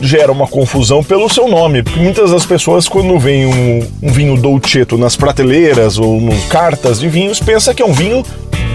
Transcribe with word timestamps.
gera 0.00 0.30
uma 0.30 0.46
confusão 0.46 1.02
pelo 1.02 1.28
seu 1.28 1.48
nome, 1.48 1.82
porque 1.82 2.00
muitas 2.00 2.30
das 2.30 2.46
pessoas, 2.46 2.88
quando 2.88 3.18
vem 3.18 3.46
um, 3.46 3.86
um 4.02 4.12
vinho 4.12 4.36
dolcetto 4.36 4.96
nas 4.96 5.16
prateleiras 5.16 5.98
ou 5.98 6.20
nos 6.20 6.44
cartas 6.44 7.00
de 7.00 7.08
vinhos, 7.08 7.40
pensa 7.40 7.74
que 7.74 7.82
é 7.82 7.86
um 7.86 7.92
vinho 7.92 8.24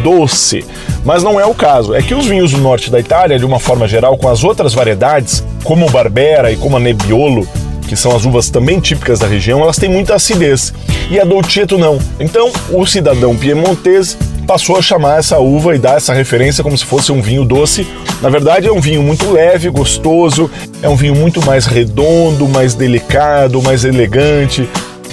doce. 0.04 0.66
Mas 1.06 1.24
não 1.24 1.40
é 1.40 1.46
o 1.46 1.54
caso. 1.54 1.94
É 1.94 2.02
que 2.02 2.14
os 2.14 2.26
vinhos 2.26 2.52
do 2.52 2.58
norte 2.58 2.92
da 2.92 3.00
Itália, 3.00 3.40
de 3.40 3.46
uma 3.46 3.60
forma 3.60 3.88
geral, 3.88 4.18
com 4.18 4.28
as 4.28 4.44
outras 4.44 4.74
variedades, 4.74 5.44
como 5.64 5.88
o 5.88 5.90
Barbera 5.90 6.52
e 6.52 6.58
como 6.58 6.78
a 6.78 6.80
Nebbiolo, 6.80 7.48
que 7.88 7.96
são 7.96 8.16
as 8.16 8.26
uvas 8.26 8.50
também 8.50 8.80
típicas 8.80 9.20
da 9.20 9.28
região, 9.28 9.62
elas 9.62 9.78
têm 9.78 9.90
muita 9.90 10.16
acidez. 10.16 10.74
E 11.10 11.20
a 11.20 11.24
Dolcetto 11.24 11.78
não. 11.78 12.00
Então, 12.20 12.52
o 12.72 12.86
cidadão 12.86 13.36
piemontese 13.36 14.18
passou 14.46 14.78
a 14.78 14.82
chamar 14.82 15.20
essa 15.20 15.40
uva 15.40 15.76
e 15.76 15.80
dar 15.80 15.98
essa 15.98 16.14
referência 16.14 16.64
como 16.64 16.78
se 16.78 16.86
fosse 16.86 17.12
um 17.12 17.22
vinho 17.22 17.46
doce. 17.46 17.88
Na 18.22 18.30
verdade, 18.30 18.68
é 18.68 18.72
um 18.72 18.80
vinho 18.80 19.02
muito 19.02 19.32
leve, 19.32 19.70
gostoso, 19.70 20.50
é 20.82 20.90
um 20.90 20.96
vinho 20.96 21.16
muito 21.16 21.44
mais 21.46 21.66
redondo, 21.66 22.48
mais 22.48 22.74
delicado, 22.74 23.62
mais 23.62 23.84
elegante. 23.86 24.68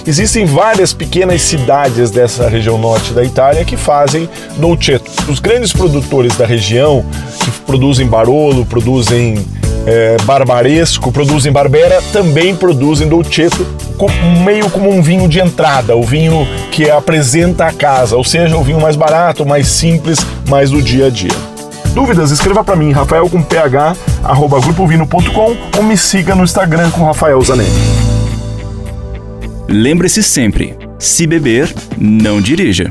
Existem 0.07 0.47
várias 0.47 0.93
pequenas 0.93 1.43
cidades 1.43 2.11
dessa 2.11 2.49
região 2.49 2.79
norte 2.79 3.13
da 3.13 3.23
Itália 3.23 3.65
que 3.65 3.77
fazem 3.77 4.29
dolcetto. 4.57 5.11
Os 5.31 5.39
grandes 5.39 5.73
produtores 5.73 6.37
da 6.37 6.47
região, 6.47 7.05
que 7.45 7.51
produzem 7.67 8.07
Barolo, 8.07 8.65
produzem 8.65 9.45
é, 9.87 10.17
Barbaresco, 10.25 11.11
produzem 11.11 11.53
Barbera, 11.53 12.01
também 12.13 12.55
produzem 12.55 13.09
Dolcetto, 13.09 13.67
meio 14.45 14.71
como 14.71 14.91
um 14.91 15.03
vinho 15.03 15.29
de 15.29 15.41
entrada, 15.41 15.97
o 15.97 16.03
vinho 16.03 16.47
que 16.71 16.91
apresenta 16.91 17.67
a 17.67 17.73
casa, 17.73 18.17
ou 18.17 18.25
seja, 18.25 18.57
o 18.57 18.63
vinho 18.63 18.81
mais 18.81 18.97
barato, 18.97 19.45
mais 19.45 19.69
simples, 19.69 20.19
mais 20.49 20.71
do 20.71 20.81
dia 20.81 21.07
a 21.07 21.11
dia. 21.11 21.51
Dúvidas? 21.95 22.31
Escreva 22.31 22.63
para 22.63 22.77
mim, 22.77 22.93
rafael 22.93 23.29
com 23.29 23.43
ph, 23.43 23.97
arroba 24.23 24.61
grupovino.com 24.61 25.57
ou 25.77 25.83
me 25.83 25.97
siga 25.97 26.35
no 26.35 26.45
Instagram 26.45 26.91
com 26.91 27.05
Rafael 27.05 27.41
Zanetti. 27.43 27.71
Lembre-se 29.69 30.23
sempre, 30.23 30.77
se 30.99 31.27
beber, 31.27 31.73
não 31.99 32.41
dirija. 32.41 32.85